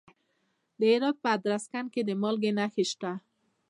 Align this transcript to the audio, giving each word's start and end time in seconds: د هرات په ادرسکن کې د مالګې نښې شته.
د 0.79 0.81
هرات 0.91 1.15
په 1.23 1.27
ادرسکن 1.37 1.85
کې 1.93 2.01
د 2.03 2.09
مالګې 2.21 2.51
نښې 2.57 2.85
شته. 2.91 3.11